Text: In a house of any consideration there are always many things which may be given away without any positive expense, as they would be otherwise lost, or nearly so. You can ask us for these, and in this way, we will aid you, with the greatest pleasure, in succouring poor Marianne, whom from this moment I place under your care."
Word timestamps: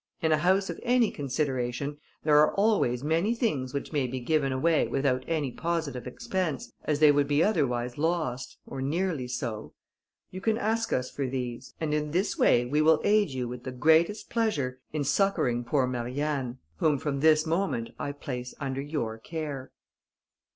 In 0.19 0.31
a 0.31 0.39
house 0.39 0.67
of 0.71 0.79
any 0.81 1.11
consideration 1.11 1.99
there 2.23 2.39
are 2.39 2.55
always 2.55 3.03
many 3.03 3.35
things 3.35 3.71
which 3.71 3.91
may 3.93 4.07
be 4.07 4.19
given 4.19 4.51
away 4.51 4.87
without 4.87 5.23
any 5.27 5.51
positive 5.51 6.07
expense, 6.07 6.71
as 6.85 6.97
they 6.97 7.11
would 7.11 7.27
be 7.27 7.43
otherwise 7.43 7.99
lost, 7.99 8.57
or 8.65 8.81
nearly 8.81 9.27
so. 9.27 9.73
You 10.31 10.41
can 10.41 10.57
ask 10.57 10.91
us 10.91 11.11
for 11.11 11.27
these, 11.27 11.75
and 11.79 11.93
in 11.93 12.09
this 12.09 12.35
way, 12.35 12.65
we 12.65 12.81
will 12.81 12.99
aid 13.03 13.29
you, 13.29 13.47
with 13.47 13.63
the 13.63 13.71
greatest 13.71 14.27
pleasure, 14.31 14.79
in 14.91 15.03
succouring 15.03 15.63
poor 15.65 15.85
Marianne, 15.85 16.57
whom 16.77 16.97
from 16.97 17.19
this 17.19 17.45
moment 17.45 17.91
I 17.99 18.11
place 18.11 18.55
under 18.59 18.81
your 18.81 19.19
care." 19.19 19.71